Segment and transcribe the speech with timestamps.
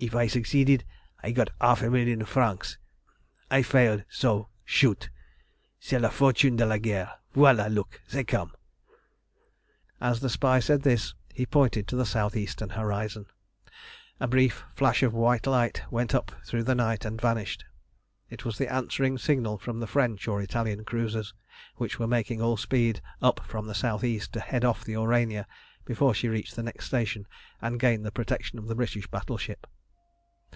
[0.00, 0.84] If I succeeded,
[1.24, 2.78] I got half million francs.
[3.50, 5.10] I fail, so shoot!
[5.80, 7.10] C'est la fortune de la guerre!
[7.34, 8.00] Voilà, look!
[8.08, 8.52] They come!"
[10.00, 13.26] As the spy said this he pointed to the south eastern horizon.
[14.20, 17.64] A brief bright flash of white light went up through the night and vanished.
[18.30, 21.34] It was the answering signal from the French or Italian cruisers,
[21.74, 25.44] which were making all speed up from the south east to head off the Aurania
[25.84, 27.26] before she reached the next station
[27.60, 29.66] and gained the protection of the British battleship.